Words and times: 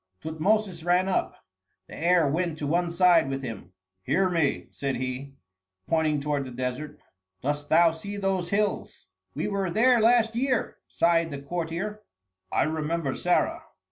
Tutmosis 0.19 0.83
ran 0.83 1.07
up. 1.07 1.45
The 1.87 1.95
heir 1.95 2.27
went 2.27 2.57
to 2.57 2.65
one 2.65 2.89
side 2.89 3.29
with 3.29 3.43
him. 3.43 3.71
"Hear 4.01 4.31
me," 4.31 4.69
said 4.71 4.95
he, 4.95 5.35
pointing 5.85 6.19
toward 6.19 6.45
the 6.45 6.49
desert. 6.49 6.99
"Dost 7.41 7.69
thou 7.69 7.91
see 7.91 8.17
those 8.17 8.49
hills?" 8.49 9.05
"We 9.35 9.47
were 9.47 9.69
there 9.69 9.99
last 9.99 10.35
year," 10.35 10.77
sighed 10.87 11.29
the 11.29 11.37
courtier. 11.43 12.01
"I 12.51 12.63
remember 12.63 13.13
Sarah." 13.13 13.61